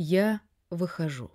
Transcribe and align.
Я 0.00 0.42
выхожу. 0.70 1.32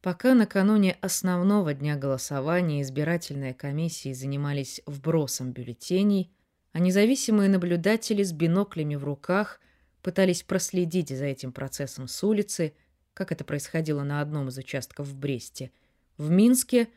Пока 0.00 0.34
накануне 0.34 0.96
основного 1.00 1.74
дня 1.74 1.96
голосования 1.96 2.80
избирательные 2.80 3.54
комиссии 3.54 4.12
занимались 4.12 4.80
вбросом 4.86 5.50
бюллетеней, 5.50 6.32
а 6.70 6.78
независимые 6.78 7.48
наблюдатели 7.48 8.22
с 8.22 8.30
биноклями 8.30 8.94
в 8.94 9.02
руках 9.02 9.60
пытались 10.00 10.44
проследить 10.44 11.08
за 11.08 11.24
этим 11.24 11.50
процессом 11.50 12.06
с 12.06 12.22
улицы, 12.22 12.72
как 13.14 13.32
это 13.32 13.42
происходило 13.42 14.04
на 14.04 14.20
одном 14.20 14.46
из 14.46 14.56
участков 14.56 15.08
в 15.08 15.16
Бресте, 15.16 15.72
в 16.16 16.30
Минске 16.30 16.88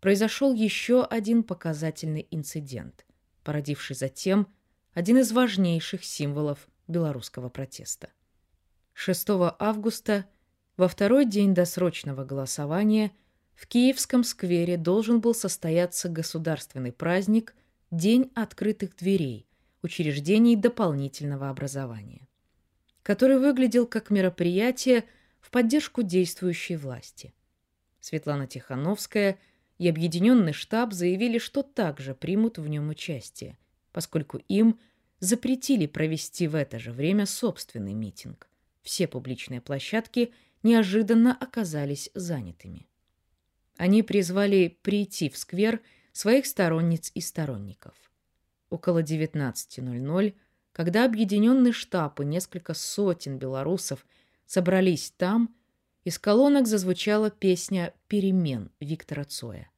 произошел 0.00 0.52
еще 0.52 1.02
один 1.02 1.42
показательный 1.42 2.28
инцидент, 2.30 3.06
породивший 3.42 3.96
затем 3.96 4.48
один 4.92 5.16
из 5.16 5.32
важнейших 5.32 6.04
символов 6.04 6.68
белорусского 6.88 7.48
протеста. 7.48 8.10
6 9.00 9.28
августа, 9.60 10.26
во 10.76 10.88
второй 10.88 11.24
день 11.24 11.54
досрочного 11.54 12.24
голосования, 12.24 13.12
в 13.54 13.68
Киевском 13.68 14.24
сквере 14.24 14.76
должен 14.76 15.20
был 15.20 15.36
состояться 15.36 16.08
государственный 16.08 16.90
праздник 16.90 17.54
День 17.92 18.32
открытых 18.34 18.96
дверей 18.96 19.46
учреждений 19.82 20.56
дополнительного 20.56 21.48
образования, 21.48 22.26
который 23.04 23.38
выглядел 23.38 23.86
как 23.86 24.10
мероприятие 24.10 25.04
в 25.40 25.52
поддержку 25.52 26.02
действующей 26.02 26.74
власти. 26.74 27.32
Светлана 28.00 28.48
Тихановская 28.48 29.38
и 29.78 29.88
Объединенный 29.88 30.52
штаб 30.52 30.92
заявили, 30.92 31.38
что 31.38 31.62
также 31.62 32.16
примут 32.16 32.58
в 32.58 32.66
нем 32.66 32.88
участие, 32.88 33.58
поскольку 33.92 34.38
им 34.48 34.80
запретили 35.20 35.86
провести 35.86 36.48
в 36.48 36.56
это 36.56 36.80
же 36.80 36.90
время 36.90 37.26
собственный 37.26 37.94
митинг 37.94 38.47
все 38.88 39.06
публичные 39.06 39.60
площадки 39.60 40.32
неожиданно 40.62 41.36
оказались 41.38 42.10
занятыми. 42.14 42.88
Они 43.76 44.02
призвали 44.02 44.78
прийти 44.80 45.28
в 45.28 45.36
сквер 45.36 45.82
своих 46.12 46.46
сторонниц 46.46 47.12
и 47.14 47.20
сторонников. 47.20 47.94
Около 48.70 49.02
19.00, 49.02 50.34
когда 50.72 51.04
объединенный 51.04 51.72
штаб 51.72 52.18
и 52.20 52.24
несколько 52.24 52.72
сотен 52.72 53.36
белорусов 53.36 54.06
собрались 54.46 55.12
там, 55.18 55.54
из 56.04 56.18
колонок 56.18 56.66
зазвучала 56.66 57.30
песня 57.30 57.92
«Перемен» 58.06 58.70
Виктора 58.80 59.24
Цоя, 59.24 59.70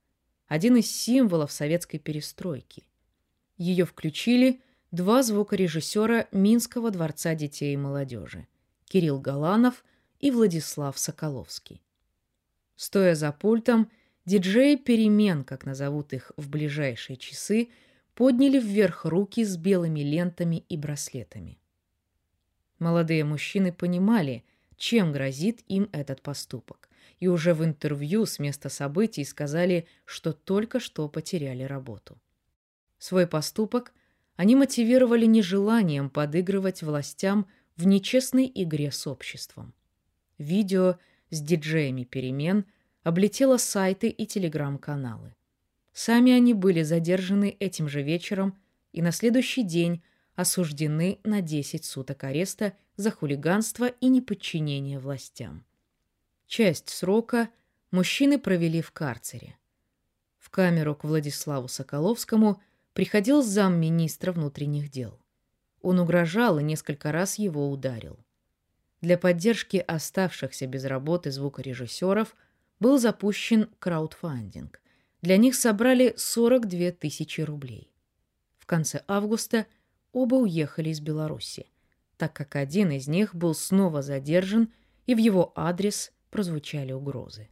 один 0.47 0.77
из 0.77 0.89
символов 0.89 1.51
советской 1.51 1.99
перестройки. 1.99 2.87
Ее 3.57 3.87
включили 3.87 4.61
два 4.93 5.25
звукорежиссера 5.25 6.29
Минского 6.31 6.93
дворца 6.93 7.35
детей 7.35 7.75
и 7.75 7.77
молодежи– 7.77 8.47
Кирилл 8.91 9.21
Галанов 9.21 9.85
и 10.19 10.33
Владислав 10.33 10.99
Соколовский. 10.99 11.81
Стоя 12.75 13.15
за 13.15 13.31
пультом, 13.31 13.89
диджеи 14.25 14.75
перемен, 14.75 15.45
как 15.45 15.65
назовут 15.65 16.13
их 16.13 16.33
в 16.37 16.51
ближайшие 16.51 17.17
часы, 17.17 17.69
подняли 18.17 18.59
вверх 18.59 19.05
руки 19.05 19.45
с 19.45 19.57
белыми 19.57 20.01
лентами 20.01 20.65
и 20.69 20.77
браслетами. 20.77 21.61
Молодые 22.81 23.23
мужчины 23.23 23.73
понимали, 23.73 24.43
чем 24.77 25.13
грозит 25.13 25.61
им 25.69 25.89
этот 25.93 26.21
поступок, 26.21 26.89
и 27.21 27.29
уже 27.29 27.55
в 27.55 27.65
интервью 27.65 28.27
с 28.27 28.41
места 28.41 28.71
событий 28.71 29.25
сказали, 29.25 29.87
что 30.05 30.33
только 30.33 30.81
что 30.81 31.09
потеряли 31.09 31.63
работу. 31.63 32.21
Свой 32.99 33.29
поступок 33.29 33.93
они 34.35 34.57
мотивировали 34.57 35.27
нежеланием 35.27 36.11
подыгрывать 36.11 36.83
властям 36.83 37.47
в 37.81 37.87
нечестной 37.87 38.51
игре 38.55 38.93
с 38.93 39.07
обществом. 39.07 39.73
Видео 40.37 40.99
с 41.31 41.41
диджеями 41.41 42.05
перемен 42.05 42.67
облетело 43.03 43.57
сайты 43.57 44.09
и 44.09 44.27
телеграм-каналы. 44.27 45.35
Сами 45.95 46.33
они 46.33 46.53
были 46.53 46.83
задержаны 46.83 47.57
этим 47.59 47.89
же 47.89 48.03
вечером 48.03 48.59
и 48.93 49.01
на 49.01 49.13
следующий 49.13 49.63
день 49.63 50.03
осуждены 50.35 51.21
на 51.25 51.41
10 51.41 51.85
суток 51.85 52.25
ареста 52.25 52.75
за 52.97 53.11
хулиганство 53.11 53.87
и 53.87 54.09
неподчинение 54.09 54.99
властям. 54.99 55.65
Часть 56.47 56.91
срока 56.91 57.49
мужчины 57.91 58.39
провели 58.39 58.83
в 58.83 58.93
карцере. 58.93 59.57
В 60.39 60.51
камеру 60.51 60.95
к 60.95 61.05
Владиславу 61.05 61.69
Соколовскому 61.69 62.61
приходил 62.93 63.43
замминистра 63.43 64.33
внутренних 64.33 64.91
дел. 64.91 65.20
Он 65.83 65.99
угрожал 65.99 66.59
и 66.59 66.63
несколько 66.63 67.11
раз 67.13 67.39
его 67.39 67.71
ударил. 67.71 68.19
Для 69.01 69.17
поддержки 69.17 69.79
оставшихся 69.79 70.67
без 70.67 70.85
работы 70.85 71.31
звукорежиссеров 71.31 72.37
был 72.81 72.99
запущен 72.99 73.71
краудфандинг. 73.79 74.81
Для 75.23 75.37
них 75.37 75.55
собрали 75.55 76.15
42 76.17 76.93
тысячи 76.93 77.41
рублей. 77.41 77.91
В 78.59 78.67
конце 78.67 79.03
августа 79.09 79.67
оба 80.13 80.35
уехали 80.37 80.91
из 80.91 81.01
Беларуси, 81.01 81.67
так 82.19 82.33
как 82.35 82.57
один 82.57 82.91
из 82.91 83.09
них 83.09 83.35
был 83.35 83.55
снова 83.55 84.03
задержан, 84.03 84.73
и 85.07 85.15
в 85.15 85.19
его 85.19 85.53
адрес 85.57 86.13
прозвучали 86.31 86.93
угрозы. 86.93 87.49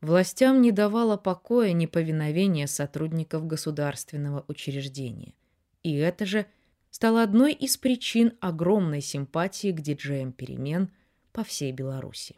Властям 0.00 0.60
не 0.62 0.72
давало 0.72 1.16
покоя 1.16 1.72
неповиновение 1.72 2.66
сотрудников 2.66 3.46
государственного 3.46 4.44
учреждения. 4.48 5.34
И 5.82 5.94
это 5.94 6.24
же– 6.24 6.46
стала 6.92 7.22
одной 7.22 7.54
из 7.54 7.78
причин 7.78 8.36
огромной 8.40 9.00
симпатии 9.00 9.72
к 9.72 9.80
диджеям 9.80 10.30
перемен 10.30 10.92
по 11.32 11.42
всей 11.42 11.72
Беларуси. 11.72 12.36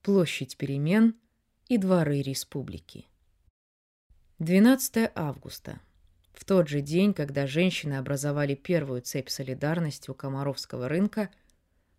Площадь 0.00 0.56
перемен 0.56 1.16
и 1.66 1.76
дворы 1.76 2.22
республики. 2.22 3.08
12 4.38 5.10
августа. 5.16 5.80
В 6.32 6.44
тот 6.44 6.68
же 6.68 6.82
день, 6.82 7.14
когда 7.14 7.48
женщины 7.48 7.94
образовали 7.94 8.54
первую 8.54 9.02
цепь 9.02 9.28
солидарности 9.28 10.08
у 10.08 10.14
Комаровского 10.14 10.88
рынка, 10.88 11.30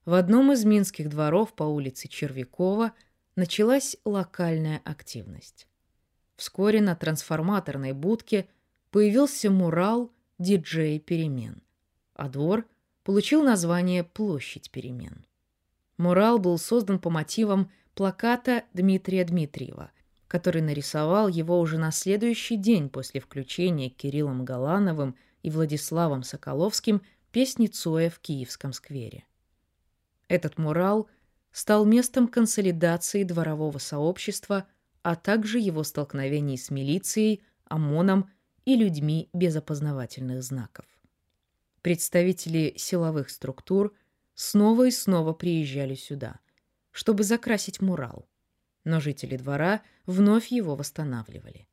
в 0.05 0.13
одном 0.13 0.53
из 0.53 0.63
минских 0.63 1.09
дворов 1.09 1.53
по 1.53 1.63
улице 1.63 2.07
Червякова 2.07 2.93
началась 3.35 3.97
локальная 4.05 4.81
активность. 4.85 5.67
Вскоре 6.37 6.79
на 6.79 6.95
трансформаторной 6.95 7.91
будке 7.91 8.47
появился 8.91 9.51
мурал 9.51 10.13
«Диджей 10.37 10.99
перемен» 10.99 11.64
а 12.15 12.29
двор 12.29 12.65
получил 13.03 13.43
название 13.43 14.03
«Площадь 14.03 14.71
перемен». 14.71 15.25
Мурал 15.97 16.39
был 16.39 16.57
создан 16.57 16.99
по 16.99 17.09
мотивам 17.09 17.71
плаката 17.93 18.63
Дмитрия 18.73 19.23
Дмитриева, 19.23 19.91
который 20.27 20.61
нарисовал 20.61 21.27
его 21.27 21.59
уже 21.59 21.77
на 21.77 21.91
следующий 21.91 22.57
день 22.57 22.89
после 22.89 23.21
включения 23.21 23.89
Кириллом 23.89 24.43
Галановым 24.43 25.15
и 25.43 25.49
Владиславом 25.49 26.23
Соколовским 26.23 27.01
песни 27.31 27.67
Цоя 27.67 28.09
в 28.09 28.19
Киевском 28.19 28.73
сквере. 28.73 29.25
Этот 30.27 30.57
мурал 30.57 31.07
стал 31.51 31.85
местом 31.85 32.27
консолидации 32.27 33.23
дворового 33.23 33.77
сообщества, 33.77 34.67
а 35.03 35.15
также 35.15 35.59
его 35.59 35.83
столкновений 35.83 36.57
с 36.57 36.71
милицией, 36.71 37.43
ОМОНом 37.65 38.29
и 38.65 38.75
людьми 38.75 39.29
без 39.33 39.55
опознавательных 39.55 40.43
знаков. 40.43 40.85
Представители 41.85 42.73
силовых 42.77 43.29
структур 43.29 43.93
снова 44.33 44.87
и 44.87 44.91
снова 44.91 45.33
приезжали 45.33 45.93
сюда, 45.93 46.39
чтобы 46.89 47.23
закрасить 47.23 47.79
мурал, 47.79 48.27
но 48.83 48.99
жители 48.99 49.37
двора 49.37 49.83
вновь 50.07 50.47
его 50.47 50.75
восстанавливали. 50.75 51.67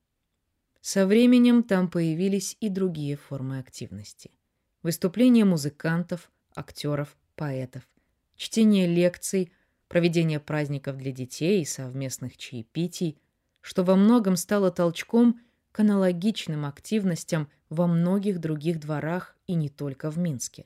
Со 0.83 1.07
временем 1.07 1.63
там 1.63 1.89
появились 1.89 2.59
и 2.61 2.69
другие 2.69 3.17
формы 3.17 3.59
активности. 3.59 4.33
Выступления 4.83 5.47
музыкантов, 5.47 6.31
актеров, 6.55 7.17
поэтов, 7.35 7.89
чтение 8.37 8.87
лекций, 8.87 9.51
проведение 9.89 10.41
праздников 10.41 10.99
для 10.99 11.13
детей 11.13 11.63
и 11.63 11.65
совместных 11.65 12.37
чаепитий, 12.37 13.19
что 13.63 13.83
во 13.83 13.97
многом 13.97 14.37
стало 14.37 14.71
толчком 14.71 15.41
к 15.71 15.81
аналогичным 15.81 16.67
активностям 16.67 17.49
во 17.71 17.87
многих 17.87 18.41
других 18.41 18.79
дворах 18.79 19.39
и 19.53 19.55
не 19.55 19.69
только 19.69 20.11
в 20.11 20.19
Минске. 20.19 20.65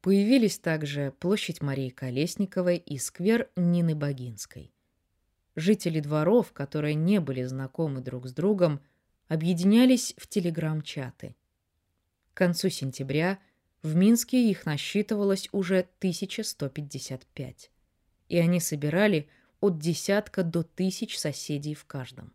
Появились 0.00 0.60
также 0.60 1.12
площадь 1.18 1.60
Марии 1.60 1.88
Колесниковой 1.88 2.76
и 2.76 2.96
сквер 2.96 3.50
Нины 3.56 3.96
Богинской. 3.96 4.72
Жители 5.56 5.98
дворов, 5.98 6.52
которые 6.52 6.94
не 6.94 7.18
были 7.20 7.42
знакомы 7.42 8.00
друг 8.00 8.28
с 8.28 8.32
другом, 8.32 8.80
объединялись 9.26 10.14
в 10.16 10.28
телеграм-чаты. 10.28 11.34
К 12.32 12.36
концу 12.36 12.68
сентября 12.68 13.40
в 13.82 13.96
Минске 13.96 14.48
их 14.48 14.64
насчитывалось 14.64 15.48
уже 15.50 15.80
1155, 15.98 17.70
и 18.28 18.38
они 18.38 18.60
собирали 18.60 19.28
от 19.60 19.78
десятка 19.78 20.44
до 20.44 20.62
тысяч 20.62 21.18
соседей 21.18 21.74
в 21.74 21.84
каждом. 21.84 22.32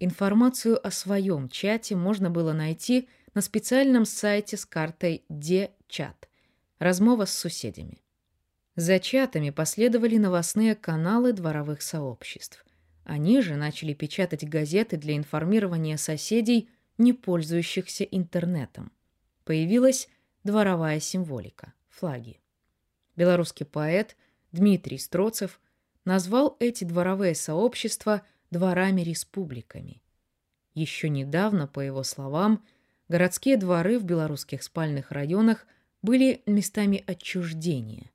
Информацию 0.00 0.86
о 0.86 0.90
своем 0.90 1.48
чате 1.48 1.96
можно 1.96 2.28
было 2.28 2.52
найти 2.52 3.08
на 3.34 3.40
специальном 3.40 4.04
сайте 4.04 4.56
с 4.56 4.66
картой 4.66 5.24
«Де 5.28 5.72
чат»– 5.88 6.28
размова 6.78 7.24
с 7.24 7.34
суседями. 7.34 8.02
За 8.76 8.98
чатами 8.98 9.50
последовали 9.50 10.16
новостные 10.16 10.74
каналы 10.74 11.32
дворовых 11.32 11.82
сообществ. 11.82 12.64
Они 13.04 13.40
же 13.42 13.56
начали 13.56 13.94
печатать 13.94 14.48
газеты 14.48 14.96
для 14.96 15.16
информирования 15.16 15.96
соседей, 15.96 16.70
не 16.98 17.12
пользующихся 17.12 18.04
интернетом. 18.04 18.92
Появилась 19.44 20.08
дворовая 20.44 21.00
символика– 21.00 21.72
флаги. 21.88 22.40
Белорусский 23.16 23.66
поэт 23.66 24.16
Дмитрий 24.52 24.98
Строцев 24.98 25.60
назвал 26.04 26.56
эти 26.60 26.84
дворовые 26.84 27.34
сообщества 27.34 28.22
дворами-республиками. 28.50 30.02
Еще 30.74 31.08
недавно, 31.08 31.66
по 31.66 31.80
его 31.80 32.02
словам, 32.02 32.64
городские 33.12 33.58
дворы 33.58 33.98
в 33.98 34.04
белорусских 34.04 34.62
спальных 34.62 35.10
районах 35.10 35.66
были 36.00 36.42
местами 36.46 37.04
отчуждения. 37.06 38.10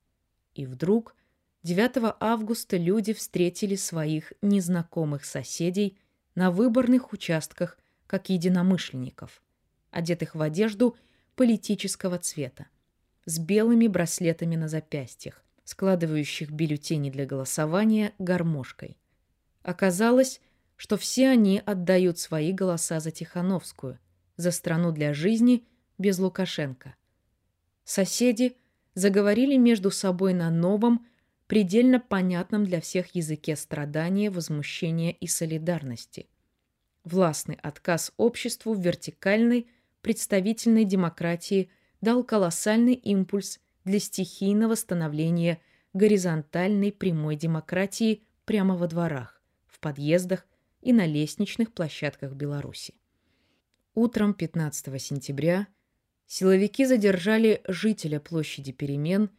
И 0.55 0.65
вдруг 0.65 1.15
9 1.61 2.15
августа 2.19 2.77
люди 2.77 3.13
встретили 3.13 3.75
своих 3.75 4.33
незнакомых 4.41 5.23
соседей 5.23 5.99
на 6.33 6.49
выборных 6.49 7.13
участках 7.13 7.77
как 8.07 8.29
единомышленников, 8.29 9.43
одетых 9.91 10.33
в 10.33 10.41
одежду 10.41 10.97
политического 11.35 12.17
цвета, 12.17 12.65
с 13.25 13.37
белыми 13.37 13.85
браслетами 13.85 14.55
на 14.55 14.67
запястьях, 14.67 15.43
складывающих 15.63 16.49
бюллетени 16.49 17.11
для 17.11 17.27
голосования 17.27 18.13
гармошкой. 18.17 18.97
Оказалось, 19.61 20.41
что 20.75 20.97
все 20.97 21.29
они 21.29 21.61
отдают 21.63 22.17
свои 22.17 22.51
голоса 22.51 22.99
за 22.99 23.11
Тихановскую, 23.11 23.99
за 24.37 24.51
страну 24.51 24.91
для 24.91 25.13
жизни 25.13 25.65
без 25.97 26.19
Лукашенко. 26.19 26.95
Соседи 27.83 28.55
заговорили 28.93 29.57
между 29.57 29.91
собой 29.91 30.33
на 30.33 30.49
новом, 30.49 31.05
предельно 31.47 31.99
понятном 31.99 32.65
для 32.65 32.81
всех 32.81 33.15
языке 33.15 33.55
страдания, 33.55 34.29
возмущения 34.29 35.11
и 35.11 35.27
солидарности. 35.27 36.27
Властный 37.03 37.57
отказ 37.61 38.11
обществу 38.17 38.73
в 38.73 38.81
вертикальной, 38.81 39.67
представительной 40.01 40.83
демократии 40.83 41.69
дал 42.01 42.23
колоссальный 42.23 42.93
импульс 42.93 43.59
для 43.85 43.99
стихийного 43.99 44.75
становления 44.75 45.61
горизонтальной 45.93 46.91
прямой 46.91 47.35
демократии 47.35 48.23
прямо 48.45 48.75
во 48.75 48.87
дворах, 48.87 49.41
в 49.65 49.79
подъездах 49.79 50.45
и 50.81 50.93
на 50.93 51.05
лестничных 51.05 51.73
площадках 51.73 52.33
Беларуси. 52.33 52.93
Утром 53.99 54.35
15 54.35 55.01
сентября 55.01 55.65
силовики 56.27 56.85
задержали 56.85 57.63
жителя 57.67 58.19
площади 58.19 58.71
перемен, 58.71 59.31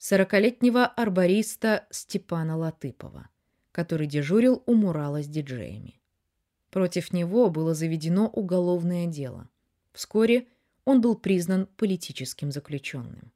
40-летнего 0.00 0.86
арбориста 0.86 1.86
Степана 1.90 2.56
Латыпова, 2.56 3.28
который 3.70 4.06
дежурил 4.06 4.62
у 4.64 4.72
мурала 4.72 5.22
с 5.22 5.28
диджеями. 5.28 6.00
Против 6.70 7.12
него 7.12 7.50
было 7.50 7.74
заведено 7.74 8.28
уголовное 8.28 9.04
дело. 9.04 9.50
Вскоре 9.92 10.46
он 10.86 11.02
был 11.02 11.14
признан 11.14 11.66
политическим 11.76 12.50
заключенным. 12.50 13.30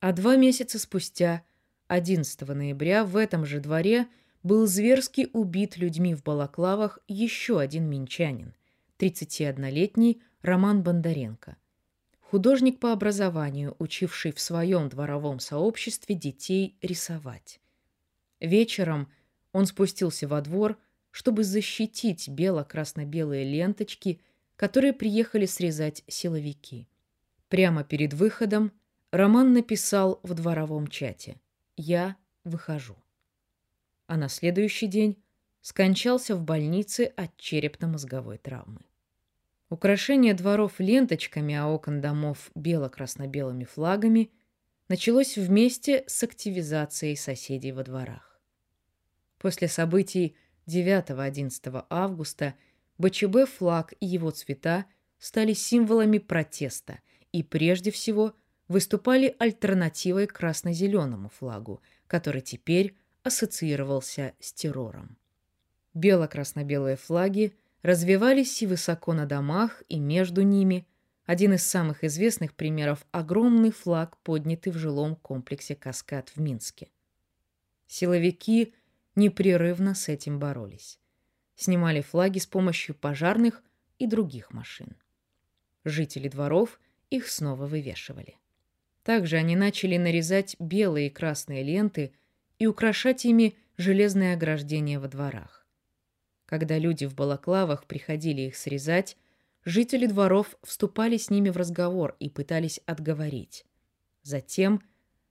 А 0.00 0.14
два 0.14 0.36
месяца 0.36 0.78
спустя, 0.78 1.44
11 1.88 2.48
ноября, 2.48 3.04
в 3.04 3.14
этом 3.14 3.44
же 3.44 3.60
дворе 3.60 4.08
был 4.42 4.66
зверски 4.66 5.28
убит 5.34 5.76
людьми 5.76 6.14
в 6.14 6.22
балаклавах 6.22 6.98
еще 7.08 7.60
один 7.60 7.90
минчанин, 7.90 8.54
31-летний 8.98 10.22
Роман 10.42 10.82
Бондаренко, 10.82 11.56
художник 12.20 12.78
по 12.78 12.92
образованию, 12.92 13.74
учивший 13.78 14.32
в 14.32 14.40
своем 14.40 14.88
дворовом 14.88 15.40
сообществе 15.40 16.14
детей 16.14 16.76
рисовать. 16.80 17.60
Вечером 18.40 19.10
он 19.52 19.66
спустился 19.66 20.28
во 20.28 20.40
двор, 20.40 20.78
чтобы 21.10 21.44
защитить 21.44 22.28
бело-красно-белые 22.28 23.44
ленточки, 23.44 24.20
которые 24.56 24.92
приехали 24.92 25.46
срезать 25.46 26.04
силовики. 26.08 26.88
Прямо 27.48 27.84
перед 27.84 28.14
выходом 28.14 28.72
Роман 29.10 29.52
написал 29.52 30.20
в 30.22 30.34
дворовом 30.34 30.88
чате 30.88 31.40
«Я 31.76 32.16
выхожу». 32.42 32.96
А 34.06 34.16
на 34.16 34.28
следующий 34.28 34.86
день 34.86 35.22
скончался 35.64 36.36
в 36.36 36.42
больнице 36.42 37.12
от 37.16 37.34
черепно-мозговой 37.38 38.36
травмы. 38.36 38.82
Украшение 39.70 40.34
дворов 40.34 40.78
ленточками, 40.78 41.54
а 41.54 41.66
окон 41.66 42.00
домов 42.00 42.50
бело-красно-белыми 42.54 43.64
флагами 43.64 44.30
началось 44.88 45.38
вместе 45.38 46.04
с 46.06 46.22
активизацией 46.22 47.16
соседей 47.16 47.72
во 47.72 47.82
дворах. 47.82 48.38
После 49.38 49.66
событий 49.68 50.36
9-11 50.66 51.86
августа 51.88 52.54
БЧБ 52.98 53.48
флаг 53.48 53.94
и 54.00 54.06
его 54.06 54.30
цвета 54.30 54.84
стали 55.18 55.54
символами 55.54 56.18
протеста 56.18 57.00
и 57.32 57.42
прежде 57.42 57.90
всего– 57.90 58.34
выступали 58.68 59.34
альтернативой 59.38 60.26
красно-зеленому 60.26 61.28
флагу, 61.28 61.82
который 62.06 62.40
теперь 62.40 62.96
ассоциировался 63.22 64.34
с 64.40 64.52
террором. 64.52 65.16
Бело-красно-белые 65.94 66.96
флаги 66.96 67.54
развивались 67.82 68.60
и 68.62 68.66
высоко 68.66 69.12
на 69.12 69.26
домах, 69.26 69.82
и 69.88 69.98
между 69.98 70.42
ними. 70.42 70.86
Один 71.24 71.54
из 71.54 71.64
самых 71.64 72.04
известных 72.04 72.54
примеров– 72.54 73.06
огромный 73.12 73.70
флаг, 73.70 74.18
поднятый 74.18 74.72
в 74.72 74.76
жилом 74.76 75.16
комплексе 75.16 75.74
«Каскад» 75.74 76.30
в 76.30 76.40
Минске. 76.40 76.90
Силовики 77.86 78.74
непрерывно 79.14 79.94
с 79.94 80.08
этим 80.08 80.38
боролись. 80.38 80.98
Снимали 81.54 82.00
флаги 82.00 82.40
с 82.40 82.46
помощью 82.46 82.94
пожарных 82.94 83.62
и 83.98 84.06
других 84.06 84.52
машин. 84.52 84.96
Жители 85.84 86.28
дворов 86.28 86.80
их 87.10 87.28
снова 87.28 87.66
вывешивали. 87.66 88.36
Также 89.04 89.36
они 89.36 89.54
начали 89.54 89.96
нарезать 89.96 90.56
белые 90.58 91.06
и 91.06 91.10
красные 91.10 91.62
ленты 91.62 92.12
и 92.58 92.66
украшать 92.66 93.24
ими 93.24 93.54
железное 93.76 94.34
ограждение 94.34 94.98
во 94.98 95.08
дворах. 95.08 95.63
Когда 96.54 96.78
люди 96.78 97.04
в 97.04 97.16
балаклавах 97.16 97.84
приходили 97.84 98.42
их 98.42 98.54
срезать, 98.54 99.16
жители 99.64 100.06
дворов 100.06 100.54
вступали 100.62 101.16
с 101.16 101.28
ними 101.28 101.50
в 101.50 101.56
разговор 101.56 102.14
и 102.20 102.30
пытались 102.30 102.78
отговорить. 102.86 103.66
Затем 104.22 104.80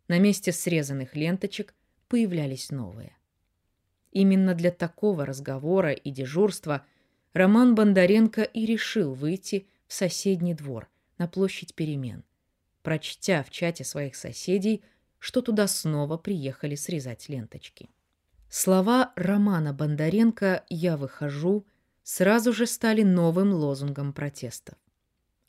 на 0.10 0.20
месте 0.20 0.52
срезанных 0.52 1.16
ленточек 1.16 1.76
появлялись 2.10 2.72
новые. 2.72 3.16
Именно 4.12 4.54
для 4.54 4.70
такого 4.70 5.26
разговора 5.26 5.94
и 5.94 6.12
дежурства 6.12 6.86
Роман 7.32 7.74
Бондаренко 7.74 8.42
и 8.42 8.66
решил 8.66 9.14
выйти 9.14 9.66
в 9.88 9.94
соседний 9.94 10.54
двор 10.54 10.90
на 11.18 11.30
площадь 11.30 11.74
перемен– 11.74 12.26
прочтя 12.82 13.44
в 13.44 13.50
чате 13.50 13.86
своих 13.86 14.18
соседей, 14.18 14.84
что 15.20 15.42
туда 15.42 15.68
снова 15.68 16.18
приехали 16.18 16.76
срезать 16.76 17.30
ленточки. 17.30 17.90
Слова 18.56 19.14
Романа 19.16 19.74
Бондаренко 19.74 20.64
«Я 20.70 20.96
выхожу» 20.96 21.66
сразу 22.04 22.54
же 22.54 22.68
стали 22.68 23.02
новым 23.02 23.52
лозунгом 23.52 24.14
протестов. 24.14 24.76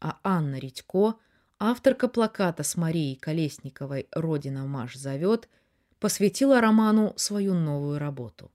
А 0.00 0.18
Анна 0.22 0.58
Редько, 0.58 1.16
авторка 1.58 2.08
плаката 2.08 2.62
с 2.62 2.78
Марией 2.78 3.16
Колесниковой 3.16 4.08
«Родина 4.10 4.64
Маш 4.64 4.96
зовет», 4.96 5.50
посвятила 6.00 6.62
роману 6.62 7.12
свою 7.16 7.52
новую 7.52 7.98
работу. 7.98 8.50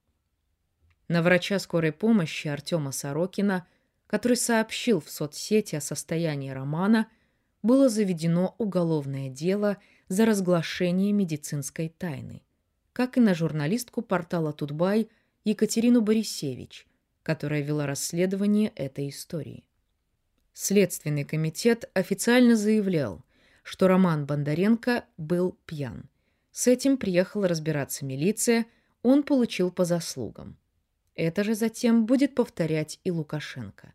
На 1.06 1.22
врача 1.22 1.60
скорой 1.60 1.92
помощи 1.92 2.48
Артема 2.48 2.90
Сорокина, 2.90 3.68
который 4.08 4.36
сообщил 4.36 5.00
в 5.00 5.08
соцсети 5.10 5.76
о 5.76 5.80
состоянии 5.80 6.50
романа– 6.50 7.06
было 7.62 7.88
заведено 7.88 8.54
уголовное 8.58 9.28
дело 9.28 9.76
за 10.08 10.26
разглашение 10.26 11.12
медицинской 11.12 11.88
тайны, 11.88 12.42
как 12.92 13.16
и 13.16 13.20
на 13.20 13.34
журналистку 13.34 14.02
портала 14.02 14.52
Тутбай 14.52 15.08
Екатерину 15.44 16.00
Борисевич, 16.02 16.86
которая 17.22 17.62
вела 17.62 17.86
расследование 17.86 18.72
этой 18.74 19.08
истории. 19.08 19.64
Следственный 20.52 21.24
комитет 21.24 21.88
официально 21.94 22.56
заявлял, 22.56 23.24
что 23.62 23.88
Роман 23.88 24.26
Бондаренко 24.26 25.04
был 25.16 25.56
пьян. 25.66 26.08
С 26.50 26.66
этим 26.66 26.96
приехала 26.96 27.48
разбираться 27.48 28.04
милиция, 28.04 28.66
он 29.02 29.22
получил 29.22 29.70
по 29.70 29.84
заслугам. 29.84 30.58
Это 31.14 31.44
же 31.44 31.54
затем 31.54 32.06
будет 32.06 32.34
повторять 32.34 32.98
и 33.04 33.10
Лукашенко. 33.10 33.94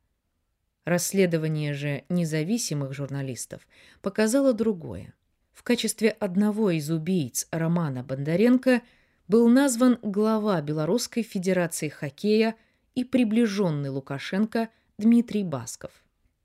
Расследование 0.85 1.73
же 1.73 2.03
независимых 2.09 2.93
журналистов 2.93 3.67
показало 4.01 4.53
другое. 4.53 5.13
В 5.55 5.63
качестве 5.63 6.09
одного 6.09 6.69
из 6.69 6.91
убийц 6.91 7.47
Романа 7.49 8.03
Бондаренко 8.03 8.81
был 9.29 9.47
назван 9.47 9.97
глава 10.03 10.61
Белорусской 10.61 11.23
Федерации 11.23 11.87
хоккея 11.87 12.55
и 12.93 13.05
приближенный 13.05 13.89
Лукашенко 13.89 14.69
Дмитрий 14.97 15.43
Басков. 15.43 15.91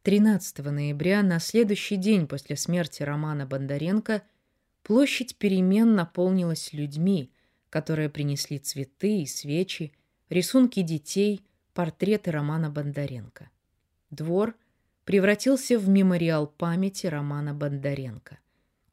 13 0.04 0.58
ноября, 0.64 1.22
на 1.22 1.40
следующий 1.40 1.96
день 1.96 2.28
после 2.28 2.56
смерти 2.56 3.02
Романа 3.02 3.46
Бондаренко, 3.46 4.22
площадь 4.84 5.36
перемен 5.36 5.94
наполнилась 5.94 6.72
людьми, 6.72 7.32
которые 7.68 8.10
принесли 8.10 8.60
цветы 8.60 9.22
и 9.22 9.26
свечи, 9.26 9.92
рисунки 10.30 10.82
детей, 10.82 11.44
портреты 11.74 12.30
Романа 12.30 12.70
Бондаренко. 12.70 13.50
Двор 14.10 14.54
превратился 15.04 15.78
в 15.80 15.88
мемориал 15.88 16.46
памяти 16.46 17.08
Романа 17.08 17.54
Бондаренко, 17.54 18.38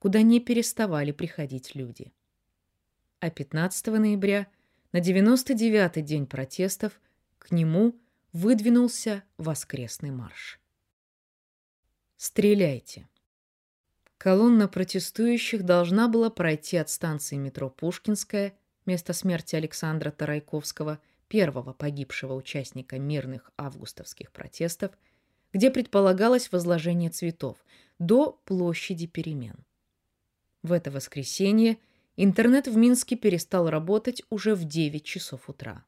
куда 0.08 0.22
не 0.22 0.40
переставали 0.40 1.12
приходить 1.12 1.76
люди. 1.76 2.14
А 3.20 3.30
15 3.30 3.88
ноября, 3.88 4.48
на 4.94 5.02
99-й 5.02 6.02
день 6.02 6.26
протестов, 6.26 7.02
к 7.38 7.52
нему 7.52 8.00
выдвинулся 8.32 9.24
воскресный 9.38 10.12
марш. 10.12 10.62
«Стреляйте!» 12.16 13.10
Колонна 14.18 14.70
протестующих 14.70 15.64
должна 15.64 16.08
была 16.08 16.30
пройти 16.30 16.78
от 16.78 16.90
станции 16.90 17.36
метро 17.36 17.70
Пушкинская, 17.70 18.54
место 18.86 19.12
смерти 19.12 19.58
Александра 19.58 20.12
Тарайковского, 20.12 21.02
первого 21.28 21.74
погибшего 21.74 22.34
участника 22.34 22.98
мирных 22.98 23.52
августовских 23.58 24.32
протестов, 24.32 24.92
где 25.52 25.70
предполагалось 25.70 26.50
возложение 26.54 27.10
цветов, 27.10 27.58
до 28.00 28.32
площади 28.46 29.06
перемен. 29.06 29.67
В 30.64 30.72
это 30.72 30.92
воскресенье 30.92 31.78
интернет 32.16 32.68
в 32.68 32.76
Минске 32.76 33.16
перестал 33.16 33.70
работать 33.70 34.24
уже 34.30 34.56
в 34.56 34.66
9 34.66 35.04
часов 35.04 35.50
утра. 35.50 35.86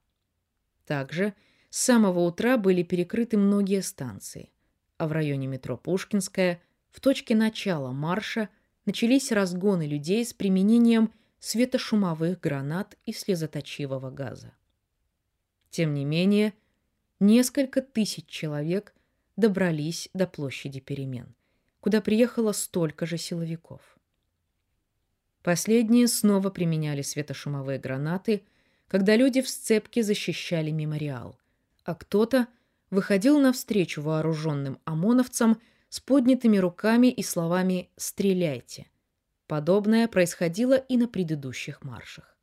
Также 0.86 1.34
с 1.70 1.80
самого 1.80 2.22
утра 2.22 2.58
были 2.58 2.84
перекрыты 2.84 3.38
многие 3.38 3.82
станции, 3.82 4.52
а 4.98 5.08
в 5.08 5.12
районе 5.12 5.48
метро 5.48 5.78
Пушкинская– 5.78 6.62
в 6.92 7.02
точке 7.02 7.36
начала 7.36 7.92
марша 7.92 8.50
начались 8.86 9.32
разгоны 9.32 9.86
людей 9.88 10.26
с 10.26 10.34
применением 10.34 11.14
светошумовых 11.40 12.40
гранат 12.40 12.98
и 13.06 13.14
слезоточивого 13.14 14.10
газа. 14.10 14.54
Тем 15.70 15.94
не 15.94 16.04
менее, 16.04 16.54
несколько 17.20 17.82
тысяч 17.82 18.26
человек 18.28 18.94
добрались 19.38 20.10
до 20.14 20.28
площади 20.28 20.80
перемен, 20.80 21.36
куда 21.80 22.02
приехало 22.02 22.52
столько 22.52 23.06
же 23.06 23.18
силовиков. 23.18 23.99
Последние 25.44 26.08
снова 26.08 26.50
применяли 26.50 27.02
светошумовые 27.02 27.78
гранаты, 27.80 28.44
когда 28.88 29.16
люди 29.16 29.42
в 29.42 29.50
сцепке 29.50 30.04
защищали 30.04 30.70
мемориал, 30.72 31.40
а 31.86 31.96
кто-то 31.96 32.48
выходил 32.90 33.40
навстречу 33.40 34.02
вооруженным 34.02 34.80
ОМОНовцам 34.84 35.62
с 35.90 36.02
поднятыми 36.02 36.58
руками 36.58 37.08
и 37.08 37.24
словами 37.24 37.90
«Стреляйте!». 37.96 38.88
Подобное 39.48 40.08
происходило 40.08 40.76
и 40.76 40.98
на 40.98 41.08
предыдущих 41.08 41.84
маршах. 41.84 42.38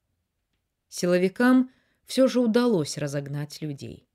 Силовикам 0.89 1.71
все 2.05 2.27
же 2.27 2.41
удалось 2.41 2.97
разогнать 2.97 3.61
людей. 3.61 4.09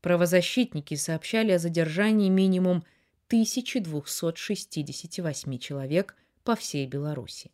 Правозащитники 0.00 0.94
сообщали 0.94 1.50
о 1.52 1.58
задержании 1.58 2.28
минимум 2.28 2.84
1268 3.26 5.58
человек 5.58 6.14
по 6.44 6.54
всей 6.54 6.86
Беларуси. 6.86 7.50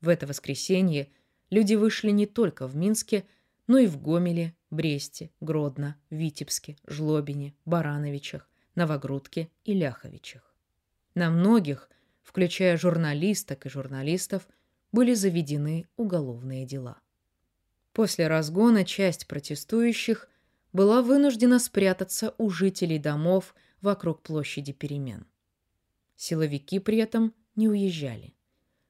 В 0.00 0.08
это 0.08 0.26
воскресенье 0.26 1.10
люди 1.50 1.74
вышли 1.74 2.10
не 2.10 2.26
только 2.26 2.66
в 2.66 2.76
Минске, 2.76 3.24
но 3.66 3.78
и 3.78 3.86
в 3.86 4.00
Гомеле, 4.00 4.54
Бресте, 4.70 5.30
Гродно, 5.40 5.96
Витебске, 6.10 6.76
Жлобине, 6.86 7.54
Барановичах, 7.64 8.48
Новогрудке 8.74 9.50
и 9.64 9.74
Ляховичах. 9.74 10.54
На 11.14 11.30
многих, 11.30 11.90
включая 12.22 12.76
журналисток 12.76 13.66
и 13.66 13.68
журналистов, 13.68 14.46
были 14.92 15.14
заведены 15.14 15.86
уголовные 15.96 16.64
дела. 16.64 17.00
После 17.92 18.28
разгона 18.28 18.84
часть 18.84 19.26
протестующих 19.26 20.28
была 20.72 21.02
вынуждена 21.02 21.58
спрятаться 21.58 22.34
у 22.38 22.50
жителей 22.50 22.98
домов 22.98 23.54
вокруг 23.80 24.22
площади 24.22 24.72
перемен. 24.72 25.26
Силовики 26.14 26.78
при 26.78 26.98
этом 26.98 27.34
не 27.56 27.68
уезжали. 27.68 28.34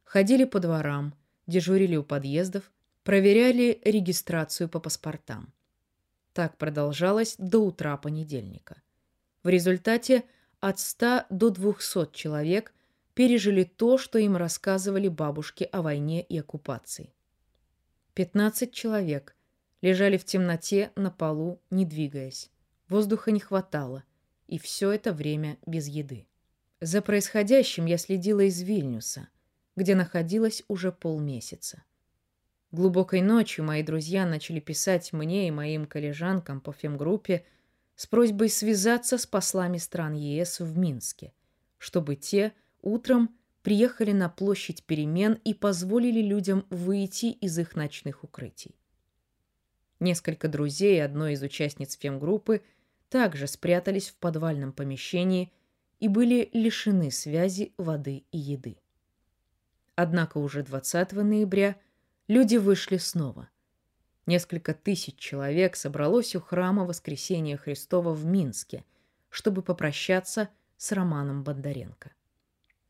Ходили 0.09 0.45
по 0.45 0.59
дворам, 0.59 1.15
дежурили 1.47 1.95
у 1.97 2.03
подъездов, 2.03 2.73
проверяли 3.05 3.79
регистрацию 3.85 4.67
по 4.67 4.81
паспортам. 4.81 5.53
Так 6.33 6.57
продолжалось 6.57 7.35
до 7.37 7.59
утра 7.59 7.95
понедельника. 7.99 8.81
В 9.43 9.51
результате 9.51 10.25
от 10.61 10.79
100 10.79 11.27
до 11.29 11.51
200 11.51 12.11
человек 12.15 12.73
пережили 13.13 13.65
то, 13.65 13.99
что 13.99 14.19
им 14.19 14.35
рассказывали 14.39 15.09
бабушки 15.09 15.69
о 15.71 15.83
войне 15.83 16.23
и 16.23 16.39
оккупации. 16.39 17.13
15 18.15 18.73
человек 18.73 19.37
лежали 19.83 20.17
в 20.17 20.25
темноте 20.25 20.91
на 20.97 21.11
полу, 21.11 21.61
не 21.69 21.85
двигаясь. 21.85 22.51
Воздуха 22.89 23.31
не 23.31 23.41
хватало, 23.41 24.05
и 24.47 24.59
все 24.59 24.91
это 24.91 25.13
время 25.13 25.59
без 25.67 25.87
еды. 25.87 26.27
За 26.81 27.03
происходящим 27.03 27.85
я 27.85 27.99
следила 27.99 28.41
из 28.41 28.63
Вильнюса, 28.63 29.29
где 29.79 29.95
находилась 29.95 30.65
уже 30.67 30.91
полмесяца. 30.91 31.85
Глубокой 32.73 33.23
ночью 33.23 33.65
мои 33.65 33.83
друзья 33.83 34.27
начали 34.27 34.59
писать 34.59 35.13
мне 35.13 35.47
и 35.47 35.53
моим 35.53 35.87
коллежанкам 35.87 36.61
по 36.61 36.73
фемгруппе 36.73 37.47
с 37.95 38.07
просьбой 38.07 38.51
связаться 38.51 39.17
с 39.17 39.27
послами 39.27 39.79
стран 39.79 40.15
ЕС 40.15 40.59
в 40.59 40.77
Минске, 40.77 41.33
чтобы 41.79 42.17
те 42.17 42.53
утром 42.83 43.31
приехали 43.63 44.13
на 44.13 44.29
площадь 44.29 44.83
перемен 44.85 45.39
и 45.45 45.55
позволили 45.55 46.21
людям 46.21 46.67
выйти 46.71 47.27
из 47.27 47.57
их 47.59 47.77
ночных 47.77 48.25
укрытий. 48.25 48.75
Несколько 50.01 50.49
друзей 50.49 51.03
одной 51.05 51.35
из 51.35 51.43
участниц 51.43 51.97
фемгруппы 51.97 52.63
также 53.11 53.47
спрятались 53.47 54.09
в 54.09 54.17
подвальном 54.17 54.73
помещении 54.73 55.53
и 56.01 56.09
были 56.09 56.51
лишены 56.53 57.13
связи, 57.13 57.73
воды 57.79 58.25
и 58.33 58.39
еды. 58.39 58.77
Однако 60.01 60.39
уже 60.39 60.63
20 60.63 61.13
ноября 61.13 61.75
люди 62.29 62.57
вышли 62.57 62.99
снова– 62.99 63.49
Несколько 64.29 64.75
тысяч 64.75 65.17
человек 65.17 65.75
собралось 65.75 66.37
у 66.37 66.41
храма 66.43 66.85
Воскресения 66.85 67.57
Христова 67.57 68.13
в 68.13 68.27
Минске, 68.27 68.85
чтобы 69.31 69.63
попрощаться 69.63 70.51
с 70.77 70.93
Романом 70.93 71.45
Бондаренко. 71.45 72.11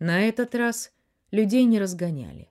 На 0.00 0.22
этот 0.22 0.56
раз 0.56 0.90
людей 1.30 1.64
не 1.64 1.78
разгоняли. 1.78 2.50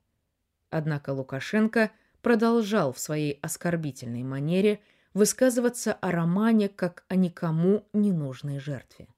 Однако 0.69 1.09
Лукашенко 1.09 1.91
продолжал 2.21 2.93
в 2.93 2.99
своей 2.99 3.39
оскорбительной 3.41 4.23
манере 4.23 4.79
высказываться 5.13 5.91
о 5.91 6.11
романе 6.11 6.69
как 6.69 7.03
о 7.09 7.15
никому 7.15 7.85
не 7.91 8.13
нужной 8.13 8.59
жертве. 8.59 9.09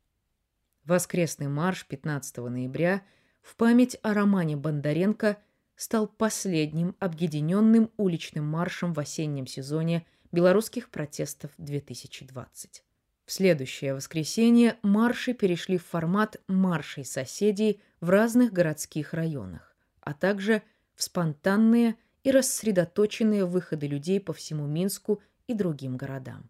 Воскресный 0.84 1.48
марш 1.48 1.86
15 1.86 2.38
ноября 2.38 3.04
в 3.42 3.56
память 3.56 3.98
о 4.02 4.14
романе 4.14 4.56
Бондаренко– 4.56 5.38
стал 5.80 6.08
последним 6.10 6.94
объединенным 7.00 7.90
уличным 7.96 8.46
маршем 8.46 8.92
в 8.92 9.00
осеннем 9.00 9.48
сезоне 9.48 10.06
белорусских 10.34 10.90
протестов 10.90 11.52
2020. 11.58 12.84
В 13.24 13.32
следующее 13.32 13.96
воскресенье 13.96 14.78
марши 14.84 15.34
перешли 15.34 15.78
в 15.78 15.86
формат 15.86 16.36
маршей 16.50 17.06
соседей 17.06 17.82
в 18.02 18.10
разных 18.10 18.52
городских 18.52 19.14
районах, 19.14 19.74
а 20.02 20.14
также 20.14 20.64
в 20.96 21.04
спонтанные 21.04 21.96
и 22.26 22.32
рассредоточенные 22.32 23.46
выходы 23.46 23.88
людей 23.88 24.20
по 24.20 24.34
всему 24.34 24.68
Минску 24.68 25.22
и 25.48 25.54
другим 25.54 25.96
городам. 25.96 26.50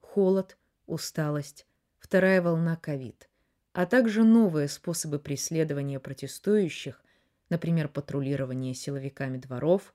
Холод, 0.00 0.58
усталость, 0.84 1.66
вторая 1.98 2.42
волна 2.42 2.76
ковид, 2.76 3.30
а 3.72 3.86
также 3.86 4.24
новые 4.24 4.68
способы 4.68 5.18
преследования 5.18 6.00
протестующих– 6.00 7.02
например, 7.52 7.88
патрулирование 7.88 8.72
силовиками 8.72 9.36
дворов, 9.36 9.94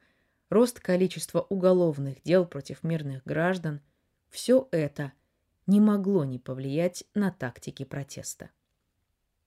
рост 0.49 0.79
количества 0.79 1.41
уголовных 1.49 2.21
дел 2.21 2.45
против 2.45 2.83
мирных 2.83 3.23
граждан, 3.25 3.81
все 4.29 4.67
это 4.71 5.11
не 5.65 5.81
могло 5.81 6.23
не 6.23 6.37
повлиять 6.37 7.03
на 7.15 7.31
тактики 7.31 7.83
протеста. 7.83 8.51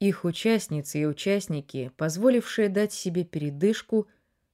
Их 0.00 0.24
участницы 0.24 0.98
и 0.98 1.06
участники, 1.06 1.92
позволившие 1.96 2.68
дать 2.68 2.92
себе 2.92 3.22
передышку, 3.24 4.08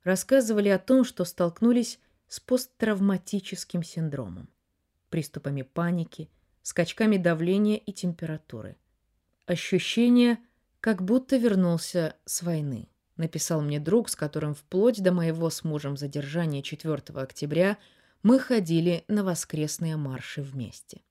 рассказывали 0.04 0.68
о 0.68 0.78
том, 0.78 1.02
что 1.02 1.24
столкнулись 1.24 1.98
с 2.28 2.40
посттравматическим 2.40 3.82
синдромом, 3.82 4.50
приступами 5.08 5.62
паники, 5.62 6.28
скачками 6.62 7.16
давления 7.16 7.78
и 7.78 7.92
температуры. 7.92 8.76
Ощущение, 9.46 10.38
как 10.80 11.02
будто 11.02 11.36
вернулся 11.36 12.16
с 12.24 12.42
войны 12.42 12.88
написал 13.16 13.62
мне 13.62 13.80
друг, 13.80 14.08
с 14.08 14.16
которым 14.16 14.54
вплоть 14.54 15.02
до 15.02 15.12
моего 15.12 15.50
с 15.50 15.64
мужем 15.64 15.96
задержания 15.96 16.62
4 16.62 16.94
октября 17.14 17.78
мы 18.22 18.38
ходили 18.38 19.04
на 19.08 19.24
воскресные 19.24 19.96
марши 19.96 20.42
вместе. 20.42 21.02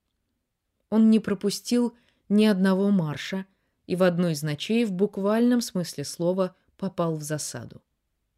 Он 0.90 1.10
не 1.10 1.18
пропустил 1.18 1.96
ни 2.28 2.44
одного 2.44 2.90
марша 2.90 3.46
и 3.86 3.96
в 3.96 4.02
одну 4.02 4.28
из 4.28 4.42
ночей 4.42 4.84
в 4.84 4.92
буквальном 4.92 5.60
смысле 5.60 6.04
слова 6.04 6.54
попал 6.76 7.16
в 7.16 7.22
засаду. 7.22 7.82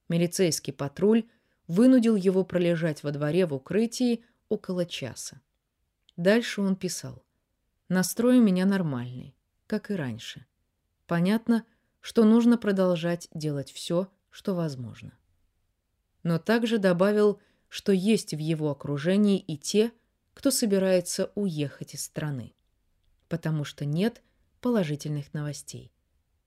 Милицейский 0.08 0.72
патруль 0.72 1.26
вынудил 1.66 2.16
его 2.16 2.44
пролежать 2.44 3.02
во 3.02 3.10
дворе 3.10 3.46
в 3.46 3.54
укрытии 3.54 4.24
около 4.48 4.86
часа. 4.86 5.40
Дальше 6.16 6.62
он 6.62 6.76
писал. 6.76 7.22
«Настрой 7.88 8.38
у 8.38 8.42
меня 8.42 8.66
нормальный, 8.66 9.34
как 9.68 9.92
и 9.92 9.94
раньше. 9.94 10.44
Понятно, 11.06 11.64
что 12.00 12.24
нужно 12.24 12.58
продолжать 12.58 13.28
делать 13.32 13.70
все, 13.70 14.10
что 14.30 14.56
возможно». 14.56 15.12
Но 16.24 16.40
также 16.40 16.78
добавил, 16.78 17.40
что 17.68 17.92
есть 17.92 18.34
в 18.34 18.38
его 18.38 18.70
окружении 18.70 19.38
и 19.38 19.56
те, 19.56 19.92
кто 20.34 20.50
собирается 20.50 21.30
уехать 21.34 21.94
из 21.94 22.04
страны, 22.04 22.54
потому 23.28 23.64
что 23.64 23.84
нет 23.84 24.22
положительных 24.60 25.32
новостей. 25.34 25.92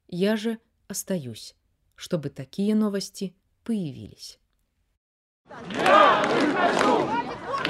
Я 0.07 0.35
же 0.35 0.59
остаюсь, 0.87 1.55
чтобы 1.95 2.29
такие 2.29 2.75
новости 2.75 3.35
появились. 3.63 4.39
Я 5.69 6.23
выхожу! 6.23 7.07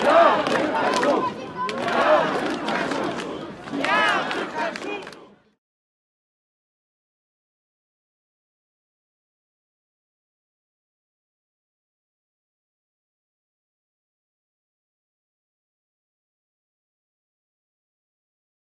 Я 0.04 0.46
выхожу! 0.48 1.41